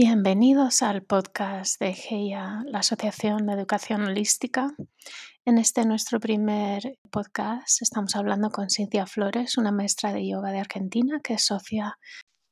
[0.00, 4.72] Bienvenidos al podcast de GEIA, la Asociación de Educación Holística.
[5.44, 10.60] En este nuestro primer podcast estamos hablando con Cintia Flores, una maestra de yoga de
[10.60, 11.98] Argentina que es socia.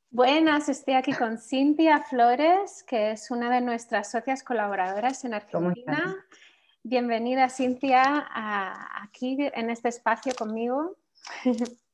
[0.09, 6.17] Buenas, estoy aquí con Cintia Flores, que es una de nuestras socias colaboradoras en Argentina.
[6.83, 8.27] Bienvenida, Cintia,
[9.01, 10.97] aquí en este espacio conmigo.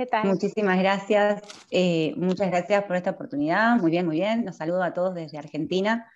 [0.00, 0.26] ¿Qué tal?
[0.26, 1.42] Muchísimas gracias.
[1.70, 3.76] Eh, muchas gracias por esta oportunidad.
[3.76, 4.46] Muy bien, muy bien.
[4.46, 6.10] Los saludo a todos desde Argentina.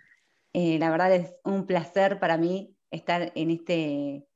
[0.55, 4.27] Eh, la verdad es un placer para mí estar en este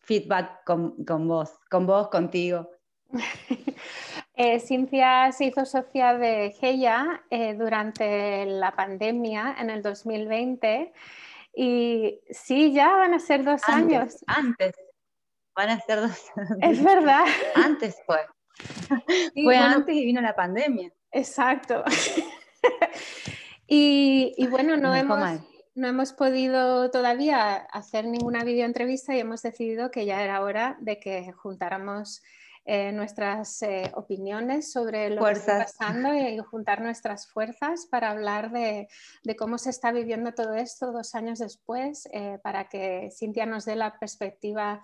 [0.00, 2.70] feedback con, vos, con vos, contigo.
[4.34, 10.92] eh, Cintia se hizo socia de GEIA eh, durante la pandemia en el 2020
[11.54, 14.22] y sí, ya van a ser dos años.
[14.26, 14.74] Antes,
[15.54, 16.58] van a ser dos años.
[16.60, 17.24] Es verdad.
[17.54, 18.18] Antes fue.
[19.44, 20.92] Fue antes y vino la pandemia.
[21.12, 21.84] Exacto.
[23.66, 25.40] y, bueno, no hemos,
[25.74, 30.98] no hemos podido todavía hacer ninguna videoentrevista y hemos decidido que ya era hora de
[30.98, 32.22] que juntáramos
[32.68, 38.50] eh, nuestras eh, opiniones sobre lo que está pasando y juntar nuestras fuerzas para hablar
[38.50, 38.88] de,
[39.38, 43.76] cómo se está viviendo todo esto dos años después, eh, para que Cintia nos dé
[43.76, 44.82] la perspectiva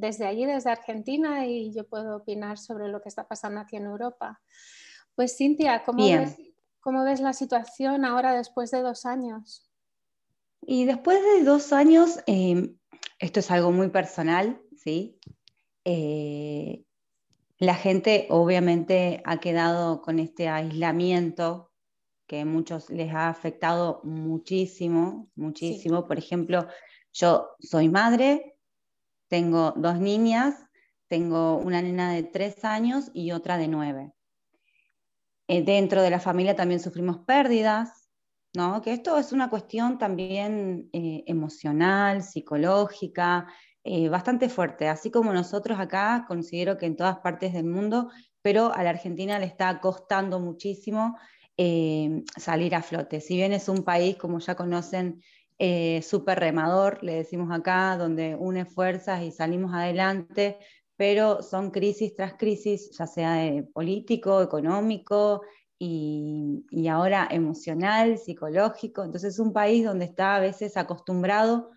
[0.00, 3.84] desde allí, desde Argentina, y yo puedo opinar sobre lo que está pasando aquí en
[3.84, 4.40] Europa.
[5.14, 6.36] Pues Cintia, ¿cómo, ves,
[6.80, 9.70] ¿cómo ves, la situación ahora después de dos años?
[10.62, 12.76] Y después de dos años, em,
[13.18, 15.18] esto es algo muy personal, ¿sí?
[15.84, 16.82] Eh,
[17.58, 21.70] la gente obviamente ha quedado con este aislamiento
[22.26, 26.06] que a muchos les ha afectado muchísimo, muchísimo.
[26.06, 26.66] Por ejemplo,
[27.12, 28.54] yo soy madre,
[29.30, 30.66] tengo dos niñas,
[31.08, 34.12] tengo una nena de tres años y otra de nueve.
[35.48, 38.08] Eh, dentro de la familia también sufrimos pérdidas,
[38.54, 38.82] ¿no?
[38.82, 43.46] Que esto es una cuestión también eh, emocional, psicológica,
[43.84, 44.88] eh, bastante fuerte.
[44.88, 48.10] Así como nosotros acá, considero que en todas partes del mundo,
[48.42, 51.16] pero a la Argentina le está costando muchísimo
[52.38, 53.20] salir a flote.
[53.20, 55.20] Si bien es un país, como ya conocen,
[55.62, 60.58] eh, súper remador, le decimos acá, donde une fuerzas y salimos adelante,
[60.96, 65.42] pero son crisis tras crisis, ya sea político, económico
[65.78, 69.04] y, ahora emocional, psicológico.
[69.04, 71.72] Entonces es un país donde está a veces acostumbrado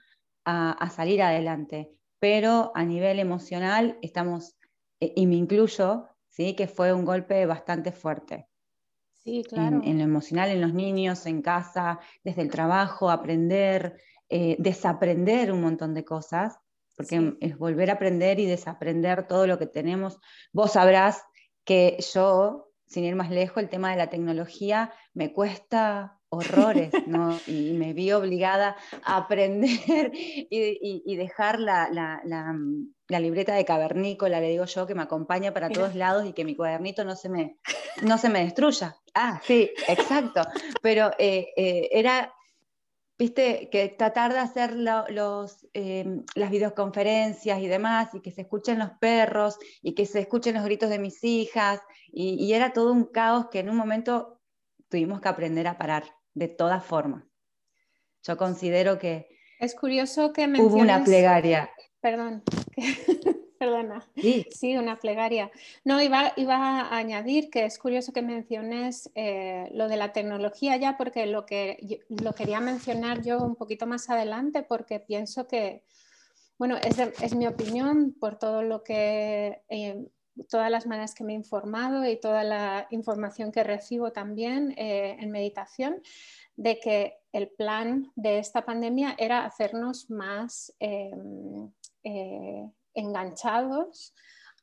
[0.46, 4.56] a, salir adelante, pero a nivel emocional estamos,
[5.02, 6.56] eh, y me incluyo, ¿sí?
[6.56, 8.48] que fue un golpe bastante fuerte.
[9.24, 9.82] Sí, claro.
[9.84, 13.98] En, lo emocional, en los niños, en casa, desde el trabajo, aprender,
[14.28, 16.58] eh, desaprender un montón de cosas,
[16.98, 20.20] porque es volver a aprender y desaprender todo lo que tenemos.
[20.52, 21.24] Vos sabrás
[21.64, 27.40] que yo, sin ir más lejos, el tema de la tecnología me cuesta horrores, ¿no?
[27.48, 30.12] Y me vi obligada a aprender
[30.50, 35.96] y, dejar la, la, libreta de cavernícola, le digo yo, que me acompaña para todos
[35.96, 37.58] lados y que mi cuadernito no se me,
[38.02, 38.98] no se me destruya.
[39.14, 40.42] Ah, sí, exacto.
[40.82, 42.34] Pero eh, eh, era,
[43.18, 48.80] viste, que tratar de hacer los, em, las videoconferencias y demás, y que se escuchen
[48.80, 51.82] los perros, y que se escuchen los gritos de mis hijas,
[52.12, 54.42] y, y era todo un caos que en un momento
[54.90, 56.04] tuvimos que aprender a parar
[56.34, 57.24] de todas formas.
[58.24, 59.28] Yo considero que...
[59.60, 60.74] Es curioso que menciones...
[60.74, 61.70] Hubo una plegaria.
[62.02, 62.44] Perdón,
[63.64, 64.06] perdona.
[64.52, 64.78] Sí.
[64.78, 65.52] una plegaria.
[65.84, 70.78] No, iba, iba, a añadir que es curioso que menciones eh, lo de la tecnología
[70.78, 75.84] ya, porque lo que lo quería mencionar yo un poquito más adelante, porque pienso que,
[76.58, 79.62] bueno, es, es mi opinión por todo lo que...
[79.70, 80.06] Eh,
[80.50, 85.16] todas las maneras que me he informado y toda la información que recibo también eh,
[85.20, 86.02] en meditación,
[86.56, 91.72] de que el plan de esta pandemia era hacernos más em,
[92.04, 94.14] eh, enganchados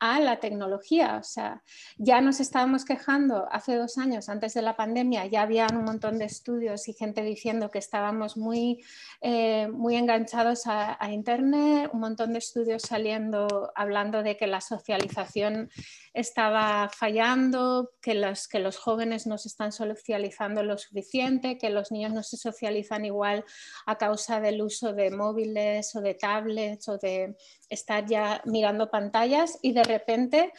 [0.01, 1.19] a la tecnología.
[1.21, 1.63] O sea,
[1.99, 6.19] ya nos estábamos quejando hace dos años, antes de la pandemia, ya habían un montón
[6.19, 8.83] de estudios y gente diciendo que estábamos muy,
[9.21, 15.69] eh, muy enganchados a, Internet, un montón de estudios saliendo hablando de que la socialización
[16.15, 21.91] estaba fallando, que los, que los jóvenes no se están socializando lo suficiente, que los
[21.91, 23.45] niños no se socializan igual
[23.87, 27.37] a causa del uso de móviles o de tablets o de
[27.69, 30.53] estar ya mirando pantallas y de repente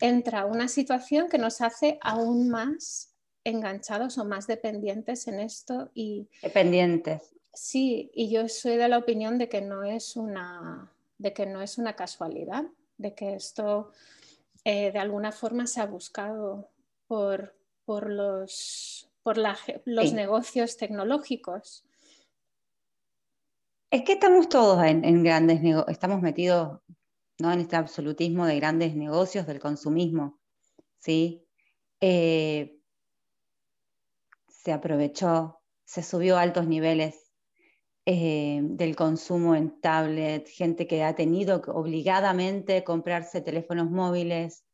[0.00, 3.14] entra una situación que nos hace aún más
[3.44, 9.38] enganchados o más dependientes en esto y dependientes sí y yo soy de la opinión
[9.38, 12.64] de que no es una de que no es una casualidad
[12.96, 13.90] de que esto
[14.64, 16.70] eh, de alguna forma se ha buscado
[17.06, 17.54] por,
[17.84, 19.36] por, los, por
[19.84, 21.84] los negocios tecnológicos.
[23.90, 26.80] Es que estamos todos en, grandes negocios, estamos metidos
[27.38, 27.52] ¿no?
[27.52, 30.38] en este absolutismo de grandes negocios, del consumismo.
[30.98, 31.46] ¿sí?
[32.00, 32.78] Eh,
[34.48, 37.24] se aprovechó, se subió a altos niveles
[38.06, 44.64] eh, del consumo en tablet, gente que ha tenido que obligadamente comprarse teléfonos móviles,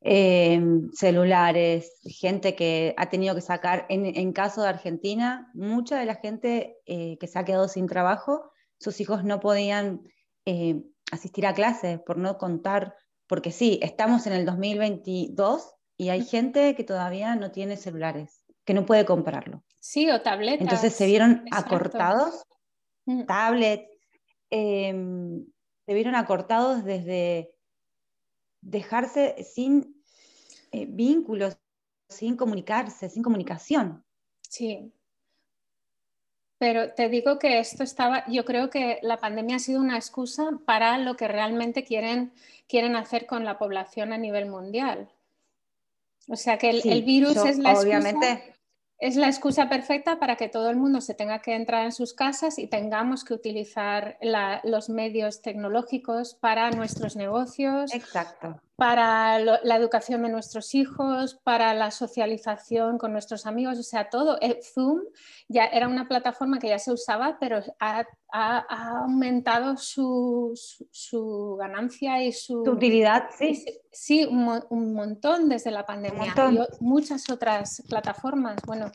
[0.00, 6.14] em, celulares, gente que ha tenido que sacar, en, caso de Argentina, mucha de la
[6.14, 10.00] gente eh, que se ha quedado sin trabajo, sus hijos no podían
[10.46, 12.94] eh, asistir a clases por no contar,
[13.26, 18.74] porque sí, estamos en el 2022 y hay gente que todavía no tiene celulares, que
[18.74, 19.64] no puede comprarlo.
[19.80, 20.62] Sí, o tabletas.
[20.62, 22.44] Entonces se vieron acortados
[23.10, 23.26] Mm.
[23.26, 23.88] tablet,
[24.50, 25.44] em,
[25.86, 27.52] se vieron acortados desde
[28.60, 29.96] dejarse sin
[30.72, 31.58] eh, vínculos,
[32.08, 34.04] sin comunicarse, sin comunicación.
[34.42, 34.92] Sí.
[36.60, 40.50] Pero te digo que esto estaba, yo creo que la pandemia ha sido una excusa
[40.66, 42.34] para lo que realmente quieren,
[42.68, 45.08] quieren hacer con la población a nivel mundial.
[46.28, 48.42] O sea que el, virus es la excusa.
[48.98, 52.12] Es la excusa perfecta para que todo el mundo se tenga que entrar en sus
[52.12, 54.18] casas y tengamos que utilizar
[54.62, 58.60] los medios tecnológicos para nuestros negocios, Exacto.
[58.80, 64.38] Para la educación de nuestros hijos, para la socialización con nuestros amigos, o sea, todo.
[64.40, 65.02] Eh, Zoom
[65.48, 68.06] ya era una plataforma que ya se usaba, pero ha,
[69.02, 70.56] aumentado su,
[71.58, 73.66] ganancia y su, utilidad, sí.
[73.92, 76.32] Sí, un, montón desde la pandemia.
[76.50, 78.62] Y muchas otras plataformas.
[78.66, 78.90] Bueno,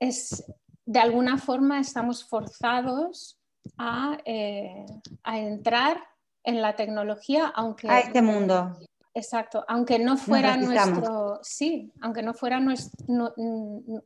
[0.00, 0.46] es,
[0.86, 3.38] de alguna forma estamos forzados
[3.76, 4.86] a, eh,
[5.22, 6.02] a entrar
[6.42, 7.90] en la tecnología, aunque...
[7.90, 8.78] A este mundo.
[9.16, 13.32] Exacto, aunque no fuera nuestro, sí, aunque no fuera nuestro,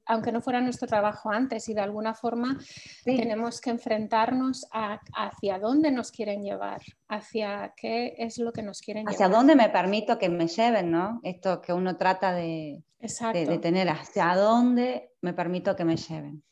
[0.05, 2.59] aunque no fuera nuestro trabajo antes y de alguna forma
[3.05, 8.83] tenemos que enfrentarnos a, hacia dónde nos quieren llevar, hacia qué es lo que nos
[8.83, 9.15] quieren llevar.
[9.15, 11.21] Hacia dónde me permito que me lleven, ¿no?
[11.23, 16.43] Esto que uno trata de, de tener, hacia dónde me permito que me lleven.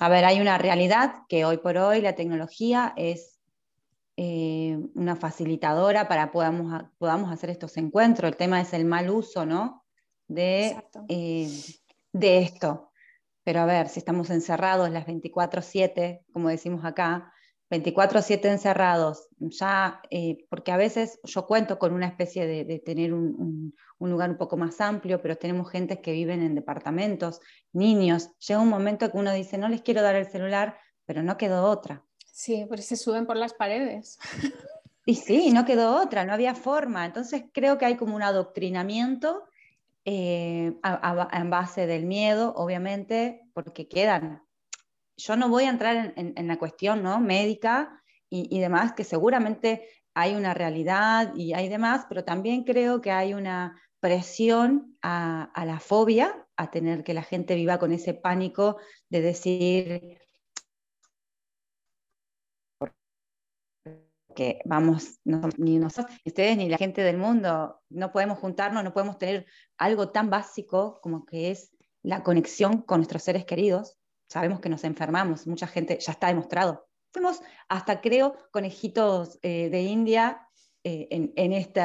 [0.00, 3.33] A ver, hay una realidad que hoy por hoy la tecnología es
[4.16, 8.30] eh, una facilitadora para podamos, podamos hacer estos encuentros.
[8.30, 9.84] El tema es el mal uso, ¿no?
[10.28, 10.76] De,
[11.08, 11.50] eh,
[12.12, 12.92] de esto.
[13.42, 17.32] Pero a ver, si estamos encerrados las 24/7, como decimos acá,
[17.70, 23.74] 24/7 encerrados, ya, eh, porque a veces yo cuento con una especie de, tener un,
[23.98, 27.40] un, lugar un poco más amplio, pero tenemos gente que viven en departamentos,
[27.72, 31.36] niños, llega un momento que uno dice, no les quiero dar el celular, pero no
[31.36, 32.03] quedó otra.
[32.34, 34.18] Sí, porque se suben por las paredes.
[35.06, 37.04] Y sí, no quedó otra, no había forma.
[37.04, 39.44] Entonces creo que hay como un adoctrinamiento
[40.06, 40.72] eh,
[41.32, 44.42] en base del miedo, obviamente, porque quedan.
[45.18, 47.20] Yo no voy a entrar en, la cuestión ¿no?
[47.20, 53.10] médica y, demás, que seguramente hay una realidad y hay demás, pero también creo que
[53.10, 58.14] hay una presión a, a la fobia, a tener que la gente viva con ese
[58.14, 58.78] pánico
[59.10, 60.23] de decir,
[64.34, 68.92] que vamos, ni nosotros, ni ustedes, ni la gente del mundo, no podemos juntarnos, no
[68.92, 69.46] podemos tener
[69.78, 73.98] algo tan básico como que es la conexión con nuestros seres queridos.
[74.28, 76.86] Sabemos que nos enfermamos, mucha gente ya está demostrado.
[77.12, 80.48] Fuimos hasta, creo, conejitos eh, de India
[80.82, 81.82] eh, en, este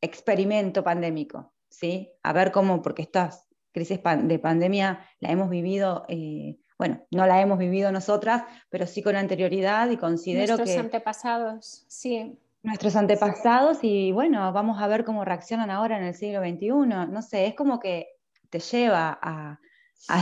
[0.00, 2.10] experimento pandémico, ¿sí?
[2.22, 7.40] A ver cómo, porque estas crisis de pandemia la hemos vivido eh, bueno, no la
[7.40, 10.62] hemos vivido nosotras, pero sí con anterioridad y considero que...
[10.62, 12.38] Nuestros antepasados, sí.
[12.62, 16.68] Nuestros antepasados y bueno, vamos a ver cómo reaccionan ahora en el siglo XXI.
[17.10, 18.08] No sé, es como que
[18.48, 19.58] te lleva a,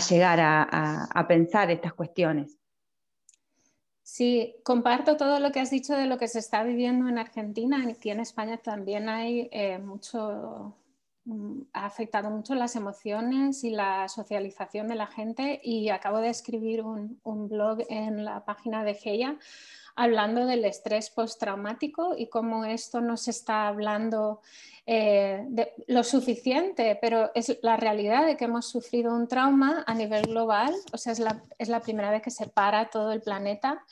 [0.09, 2.57] llegar a, pensar estas cuestiones.
[4.03, 7.85] Sí, comparto todo lo que has dicho de lo que se está viviendo en Argentina.
[7.87, 10.77] Aquí en España también hay eh, mucho,
[11.73, 15.61] ha afectado mucho las emociones y la socialización de la gente.
[15.62, 17.18] Y acabo de escribir un,
[17.49, 19.38] blog en la página de GEIA
[19.95, 24.42] hablando del estrés postraumático y cómo esto no se está hablando
[24.85, 29.95] eh, de lo suficiente, pero es la realidad de que hemos sufrido un trauma a
[29.95, 33.83] nivel global, o sea, es la primera vez que se para todo el planeta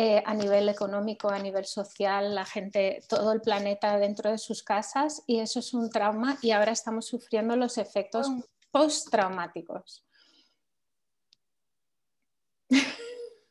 [0.00, 4.62] eh, a nivel económico, a nivel social, la gente, todo el planeta dentro de sus
[4.62, 8.28] casas y eso es un trauma y ahora estamos sufriendo los efectos
[8.70, 10.06] postraumáticos.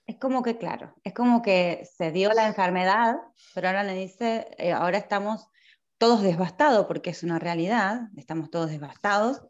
[0.05, 3.17] Es como que, claro, es como que se dio la enfermedad,
[3.53, 5.49] pero ahora le dice, eh, ahora estamos
[5.97, 9.41] todos devastados porque es una realidad, estamos todos devastados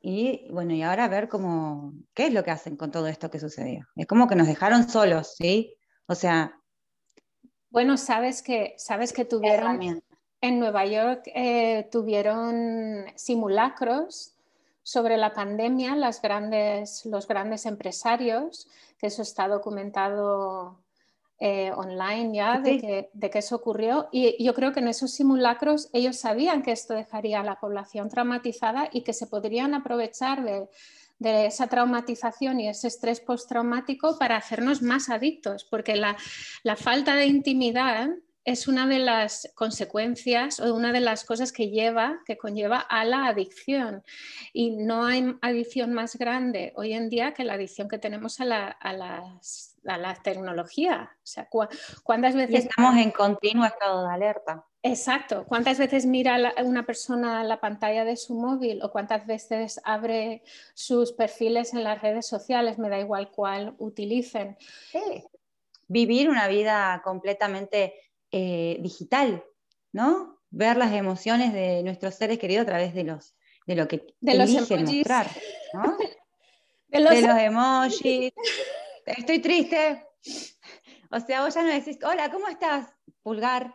[0.00, 3.40] y bueno, y ahora ver cómo, qué es lo que hacen con todo esto que
[3.40, 3.88] sucedió.
[3.96, 5.76] Es como que nos dejaron solos, ¿sí?
[6.06, 6.58] O sea...
[7.70, 10.02] Bueno, sabes que, sabes que tuvieron,
[10.40, 14.32] en Nueva York eh, tuvieron simulacros
[14.82, 20.78] sobre la pandemia, las grandes, los grandes empresarios, que eso está documentado
[21.38, 24.08] eh, online ya de, que, de, que, eso ocurrió.
[24.10, 28.08] Y yo creo que en esos simulacros ellos sabían que esto dejaría a la población
[28.08, 30.68] traumatizada y que se podrían aprovechar de,
[31.18, 36.16] de esa traumatización y ese estrés postraumático para hacernos más adictos, porque la,
[36.76, 38.10] falta de intimidad
[38.44, 43.04] es una de las consecuencias o una de las cosas que lleva, que conlleva a
[43.04, 44.04] la adicción.
[44.52, 48.44] Y no hay adicción más grande hoy en día que la adicción que tenemos a
[48.44, 48.92] la, a
[49.98, 51.10] la tecnología.
[52.04, 52.66] ¿cuántas veces...
[52.66, 54.64] estamos en continuo estado de alerta.
[54.86, 55.44] Exacto.
[55.46, 60.42] ¿Cuántas veces mira una persona la pantalla de su móvil o cuántas veces abre
[60.74, 62.78] sus perfiles en las redes sociales?
[62.78, 64.56] Me da igual cuál utilicen.
[65.88, 67.94] Vivir una vida completamente
[68.30, 69.44] eh, digital,
[69.92, 70.40] ¿no?
[70.50, 73.34] Ver las emociones de nuestros seres queridos a través de, los,
[73.66, 75.28] de lo que de eligen mostrar,
[75.72, 75.96] ¿no?
[76.88, 77.12] de, los...
[77.12, 78.32] emojis.
[79.04, 80.04] Estoy triste.
[81.10, 82.88] O sea, vos ya no decís, hola, ¿cómo estás?
[83.22, 83.74] Pulgar,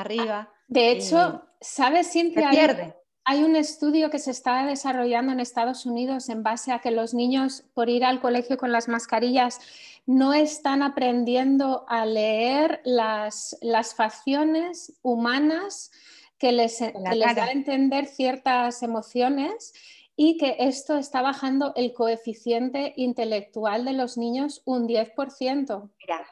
[0.00, 0.52] arriba.
[0.68, 2.50] De hecho, ¿sabes, Cintia?
[2.50, 2.96] pierde.
[3.24, 7.14] Hay un estudio que se está desarrollando en Estados Unidos en base a que los
[7.14, 9.60] niños, por ir al colegio con las mascarillas,
[10.06, 15.92] no están aprendiendo a leer las, las facciones humanas
[16.38, 19.74] que les, les da a entender ciertas emociones
[20.16, 25.90] y que esto está bajando el coeficiente intelectual de los niños un 10%.
[25.98, 26.26] Mira,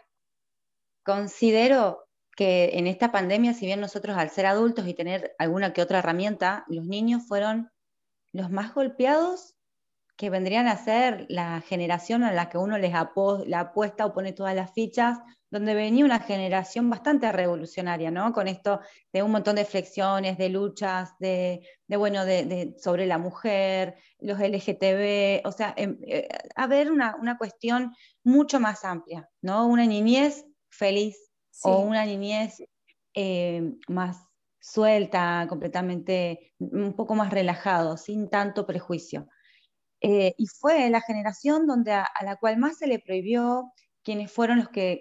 [1.05, 2.08] considero
[2.39, 5.99] que en esta pandemia, si bien nosotros al ser adultos y tener alguna que otra
[5.99, 7.69] herramienta, los niños fueron
[8.33, 9.57] los más golpeados
[10.15, 14.55] que vendrían a ser la generación a la que uno les apuesta o pone todas
[14.55, 15.19] las fichas,
[15.51, 18.33] donde venía una generación bastante revolucionaria, ¿no?
[18.33, 23.97] Con esto de un montón de flexiones, de luchas, de, bueno, de, sobre la mujer,
[24.21, 29.67] los LGTB, o sea, em, eh, a ver una, cuestión mucho más amplia, ¿no?
[29.67, 31.28] Una niñez feliz
[31.63, 32.63] o una niñez
[33.15, 34.29] eh, más
[34.61, 39.29] suelta, completamente, un poco más relajado, sin tanto prejuicio.
[40.01, 43.73] Eh, y fue la generación donde a, la cual más se le prohibió
[44.03, 45.01] quienes fueron los que...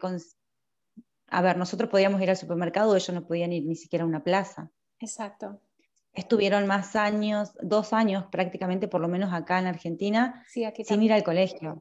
[1.30, 4.24] A ver, nosotros podíamos ir al supermercado, ellos no podían ir ni siquiera a una
[4.24, 4.72] plaza.
[5.00, 5.62] Exacto.
[6.14, 11.24] Estuvieron más años, dos años prácticamente, por lo menos acá en Argentina, sin ir al
[11.24, 11.80] colegio.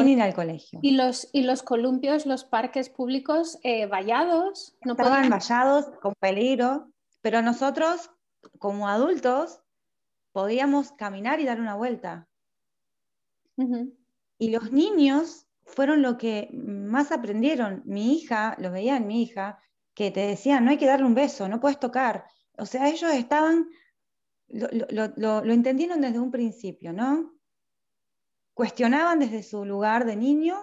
[0.00, 0.80] Sin ir al colegio.
[0.82, 4.76] ¿Y los, y los columpios, los parques públicos eh, vallados?
[4.84, 8.10] ¿no Estaban vallados con peligro, pero nosotros,
[8.58, 9.60] como adultos,
[10.32, 12.28] podíamos caminar y dar una vuelta.
[14.38, 17.82] Y los niños fueron lo que más aprendieron.
[17.84, 19.58] Mi hija, lo veía en mi hija,
[19.94, 22.24] que te decían, no hay que darle un beso, no puedes tocar.
[22.58, 23.68] O sea, ellos estaban,
[24.48, 27.32] lo, entendieron desde un principio, ¿no?
[28.54, 30.56] Cuestionaban desde su lugar de niño.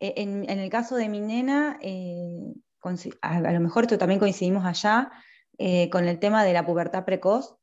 [0.00, 2.54] E, en, el caso de mi nena, eh,
[3.22, 5.10] a, lo mejor esto también coincidimos allá,
[5.58, 7.56] eh, con el tema de la pubertad precoz,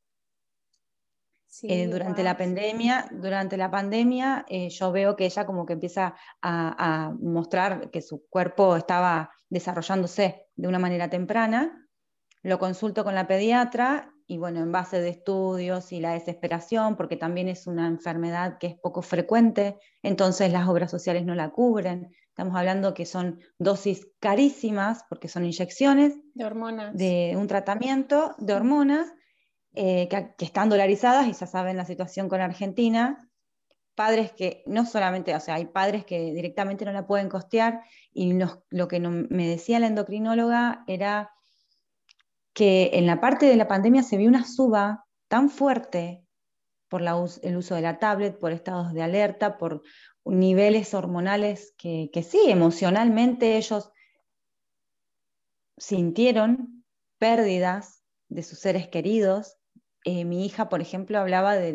[1.64, 6.14] eh, durante la pandemia, durante la pandemia eh, yo veo que ella como que empieza
[6.40, 11.86] a, mostrar que su cuerpo estaba desarrollándose de una manera temprana.
[12.42, 17.18] Lo consulto con la pediatra y bueno, en base de estudios y la desesperación, porque
[17.18, 22.10] también es una enfermedad que es poco frecuente, entonces las obras sociales no la cubren.
[22.28, 26.96] Estamos hablando que son dosis carísimas porque son inyecciones de hormonas.
[26.96, 29.12] De un tratamiento de hormonas
[29.74, 33.28] eh, que, están dolarizadas y ya saben la situación con Argentina,
[33.94, 37.82] padres que no solamente, o sea, hay padres que directamente no la pueden costear
[38.14, 41.32] y lo que me decía la endocrinóloga era
[42.52, 46.24] que en la parte de la pandemia se vio una suba tan fuerte
[46.88, 49.82] por el uso de la tablet, por estados de alerta, por
[50.24, 53.90] niveles hormonales que, sí, emocionalmente ellos
[55.78, 56.84] sintieron
[57.18, 59.56] pérdidas de sus seres queridos
[60.04, 61.74] eh, mi hija, por ejemplo, hablaba de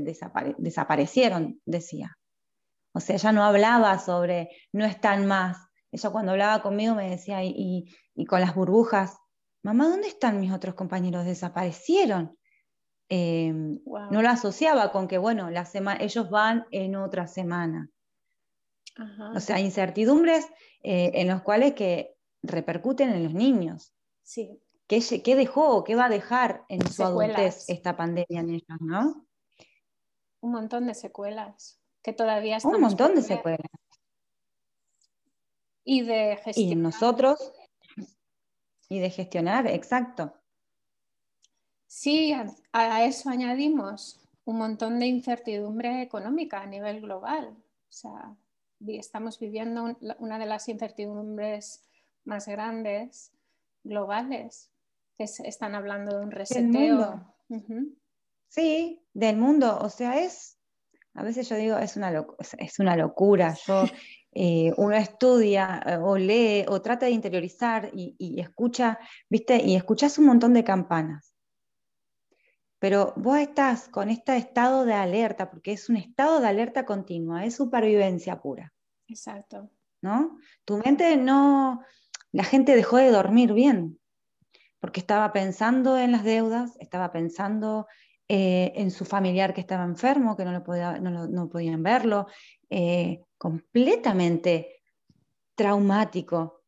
[0.57, 2.17] desaparecieron, decía.
[2.93, 5.57] O sea, ella no hablaba sobre no están más.
[5.91, 7.85] Ella cuando hablaba conmigo me decía, y,
[8.27, 9.17] con las burbujas,
[9.63, 11.25] mamá, ¿dónde están mis otros compañeros?
[11.25, 12.37] Desaparecieron.
[13.09, 15.67] Eh, no lo asociaba con que, bueno, la
[15.99, 17.89] ellos van en otra semana.
[19.35, 20.47] O sea, incertidumbres
[20.81, 23.93] eh, en los cuales que repercuten en los niños.
[24.23, 24.59] Sí.
[24.87, 29.27] ¿Qué, dejó o qué va a dejar en su adultez esta pandemia en ellos, no?
[30.41, 33.67] un montón de secuelas que todavía estamos Un montón de secuelas.
[35.83, 36.73] Y de gestionar.
[36.73, 37.53] Y nosotros,
[38.89, 40.33] y de gestionar, exacto.
[41.87, 42.33] Sí,
[42.73, 47.47] a, eso añadimos un montón de incertidumbre económica a nivel global.
[47.49, 48.35] O sea,
[48.85, 51.83] estamos viviendo una de las incertidumbres
[52.25, 53.31] más grandes
[53.83, 54.69] globales,
[55.17, 57.33] que están hablando de un reseteo.
[58.49, 59.79] Sí, del mundo.
[59.81, 60.57] O sea, es,
[61.13, 62.25] a veces yo digo, es una,
[62.59, 63.55] es una locura.
[63.65, 63.83] Yo,
[64.39, 69.57] eh, uno estudia eh, o lee o trata de interiorizar y, y escucha, ¿viste?
[69.63, 71.33] Y escuchas un montón de campanas.
[72.77, 77.45] Pero vos estás con este estado de alerta, porque es un estado de alerta continua,
[77.45, 78.71] es supervivencia pura.
[79.07, 79.71] Exacto.
[80.03, 80.37] ¿No?
[80.65, 81.81] Tu mente no,
[82.31, 83.99] la gente dejó de dormir bien,
[84.79, 87.87] porque estaba pensando en las deudas, estaba pensando
[88.29, 92.27] eh, en su familiar que estaba enfermo, que no, lo podía, no, podían verlo,
[92.69, 94.81] eh, completamente
[95.55, 96.63] traumático.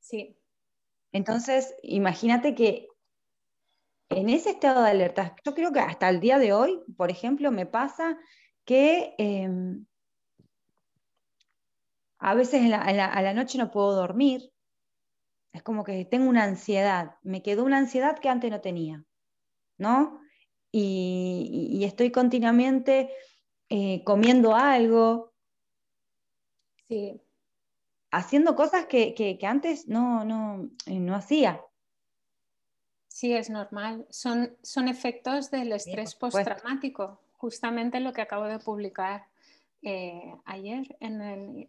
[0.00, 0.38] Sí.
[1.12, 2.88] Entonces, imagínate que
[4.08, 7.50] en ese estado de alerta, yo creo que hasta el día de hoy, por ejemplo,
[7.50, 8.18] me pasa
[8.64, 9.86] que em,
[12.18, 12.92] a veces a
[13.22, 14.52] la noche no puedo dormir,
[15.56, 19.04] es como que tengo una ansiedad, me quedó una ansiedad que antes no tenía,
[19.78, 20.20] ¿no?
[20.70, 23.10] Y, estoy continuamente
[23.70, 25.32] eh, comiendo algo.
[26.88, 27.20] Sí.
[28.10, 31.60] Haciendo cosas que, antes no, no, eh, no hacía.
[33.08, 34.06] Sí, es normal.
[34.10, 39.26] Son, son efectos del estrés postraumático, justamente lo que acabo de publicar
[39.82, 40.96] eh, ayer.
[41.00, 41.68] En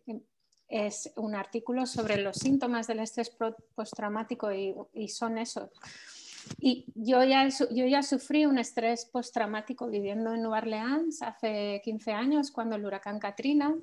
[0.68, 3.32] es un artículo sobre los síntomas del estrés
[3.76, 5.70] postraumático y, y son esos.
[6.60, 12.12] Y yo ya, yo ya sufrí un estrés postraumático viviendo en Nueva Orleans hace 15
[12.12, 13.76] años cuando el huracán Katrina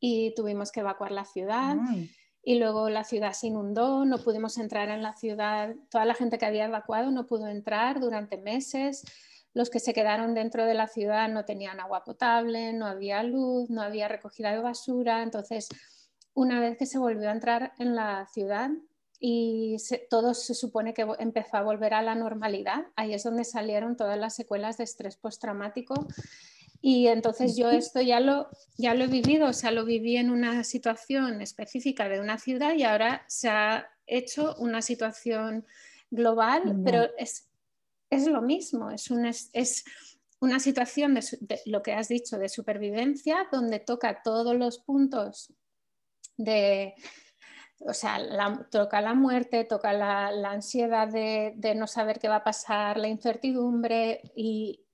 [0.00, 1.76] y tuvimos que evacuar la ciudad
[2.42, 6.38] y luego la ciudad se inundó, no pudimos entrar en la ciudad, toda la gente
[6.38, 9.02] que había evacuado no pudo entrar durante meses,
[9.52, 13.68] los que se quedaron dentro de la ciudad no tenían agua potable, no había luz,
[13.68, 15.68] no había recogida de basura, entonces
[16.34, 18.70] una vez que se volvió a entrar en la ciudad
[19.18, 19.76] y
[20.10, 24.18] todo se supone que empezó a volver a la normalidad, ahí es donde salieron todas
[24.18, 26.06] las secuelas de estrés postraumático
[26.80, 30.30] y entonces yo esto ya lo, ya lo he vivido, o sea, lo viví en
[30.30, 35.66] una situación específica de una ciudad y ahora se ha hecho una situación
[36.10, 37.48] global, pero es,
[38.10, 39.84] es, lo mismo, es, un, es,
[40.40, 45.52] una situación de, lo que has dicho de supervivencia donde toca todos los puntos
[46.36, 46.94] de,
[47.80, 48.18] o sea,
[48.70, 53.08] toca la muerte, toca la, ansiedad de, de, no saber qué va a pasar, la
[53.08, 54.85] incertidumbre y,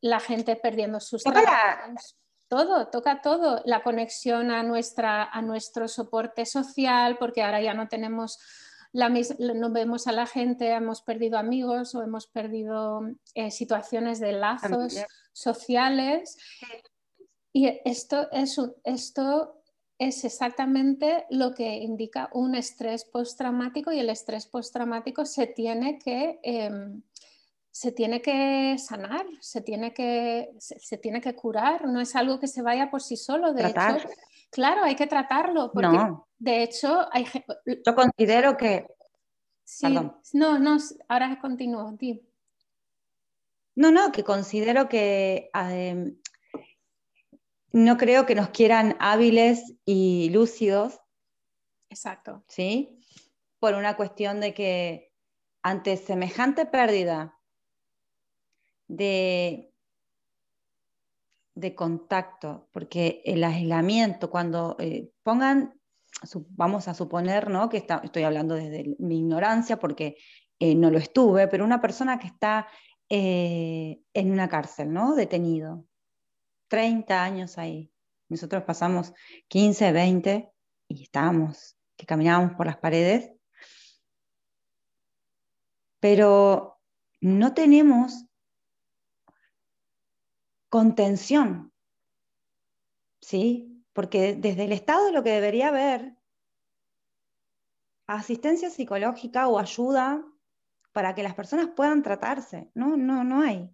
[0.00, 2.16] la gente perdiendo sus trabajos.
[2.48, 3.62] Todo, toca todo.
[3.66, 8.38] La conexión a, nuestra, a nuestro soporte social, porque ahora ya no tenemos
[8.92, 13.02] la no vemos a la gente, hemos perdido amigos o hemos perdido
[13.34, 14.96] eh, situaciones de lazos
[15.32, 16.38] sociales.
[17.52, 19.62] Y esto es, esto
[19.98, 26.38] es exactamente lo que indica un estrés postraumático y el estrés postraumático se tiene que...
[26.42, 27.02] Em,
[27.78, 32.48] se tiene que sanar, se tiene que, se, tiene que curar, no es algo que
[32.48, 33.52] se vaya por sí solo.
[33.52, 34.08] De hecho,
[34.50, 36.26] claro, hay que tratarlo, porque no.
[36.40, 37.24] de hecho hay...
[37.86, 38.88] Yo considero que...
[39.62, 39.96] Sí,
[40.32, 41.96] no, no, ahora continúo,
[43.76, 46.18] No, no, que considero que em,
[47.70, 50.98] no creo que nos quieran hábiles y lúcidos.
[51.90, 52.42] Exacto.
[52.48, 52.98] ¿Sí?
[53.60, 55.12] Por una cuestión de que
[55.62, 57.37] ante semejante pérdida
[58.88, 59.72] de,
[61.54, 65.78] de contacto, porque el aislamiento, cuando eh, pongan,
[66.50, 67.68] vamos a suponer, ¿no?
[67.68, 70.16] que estoy hablando desde mi ignorancia porque
[70.58, 72.66] eh, no lo estuve, pero una persona que está
[73.08, 75.14] eh, en una cárcel, ¿no?
[75.14, 75.84] detenido,
[76.68, 77.92] 30 años ahí.
[78.28, 79.12] Nosotros pasamos
[79.48, 80.50] 15, 20
[80.88, 83.30] y estábamos, que caminábamos por las paredes,
[86.00, 86.78] pero
[87.20, 88.27] no tenemos
[90.68, 91.72] contención,
[93.20, 93.84] ¿sí?
[93.92, 96.14] Porque desde el Estado lo que debería haber
[98.06, 100.24] asistencia psicológica o ayuda
[100.92, 102.70] para que las personas puedan tratarse.
[102.74, 103.70] No, no, no hay.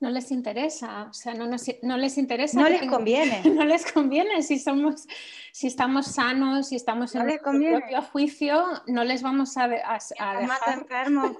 [0.00, 2.58] No les interesa, o sea, no, no, les interesa.
[2.58, 3.40] No les conviene.
[3.54, 5.06] No les conviene si somos,
[5.52, 10.66] si estamos sanos, si estamos en nuestro propio juicio, no les vamos a, a, Más
[10.66, 11.36] enfermos,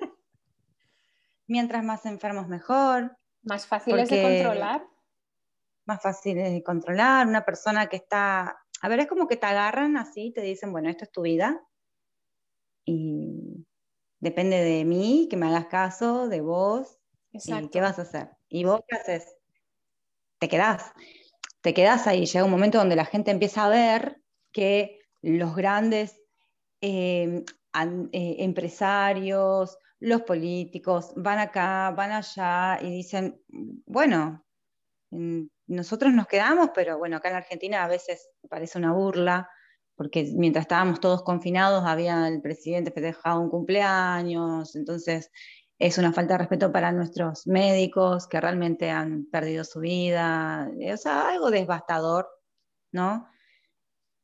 [1.48, 3.16] mientras más enfermos mejor.
[3.42, 4.86] Más fáciles de controlar.
[5.84, 9.96] más fácil de controlar, una persona que está, a ver, es como que te agarran
[9.96, 11.60] así, te dicen, bueno, esto es tu vida
[12.84, 13.66] y
[14.20, 16.98] depende de mí, que me hagas caso, de vos,
[17.32, 18.30] y qué vas a hacer.
[18.48, 19.36] ¿Y vos qué haces?
[20.38, 20.92] Te quedás,
[21.62, 24.20] te quedás ahí, llega un momento donde la gente empieza a ver
[24.52, 26.20] que los grandes
[26.80, 27.44] eh,
[28.12, 33.40] eh, empresarios, los políticos van acá, van allá y dicen,
[33.86, 34.44] bueno,
[35.68, 39.48] nosotros nos quedamos, pero bueno, acá en Argentina a veces parece una burla,
[39.94, 45.30] porque mientras estábamos todos confinados había el presidente festejado un cumpleaños, entonces
[45.78, 50.96] es una falta de respeto para nuestros médicos que realmente han perdido su vida, o
[50.96, 52.28] sea, algo devastador,
[52.92, 53.28] ¿no?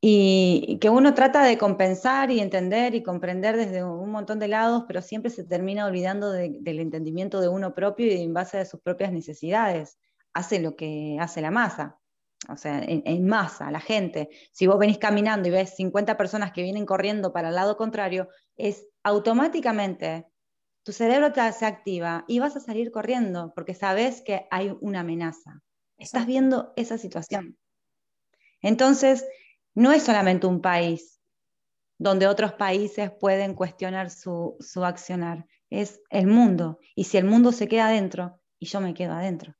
[0.00, 4.84] Y que uno trata de compensar y entender y comprender desde un montón de lados,
[4.86, 8.80] pero siempre se termina olvidando del entendimiento de uno propio y en base a sus
[8.80, 9.98] propias necesidades.
[10.32, 11.98] Hace lo que hace la masa,
[12.48, 14.28] o sea, en, masa, la gente.
[14.52, 18.28] Si vos venís caminando y ves 50 personas que vienen corriendo para el lado contrario,
[18.56, 20.26] es automáticamente
[20.84, 25.00] tu cerebro te, se activa y vas a salir corriendo porque sabes que hay una
[25.00, 25.60] amenaza.
[25.98, 27.58] Estás viendo esa situación.
[28.62, 29.26] Entonces,
[29.78, 31.20] no es solamente un país
[31.98, 36.80] donde otros países pueden cuestionar su, accionar, es el mundo.
[36.96, 39.54] Y si el mundo se queda adentro, y yo me quedo adentro.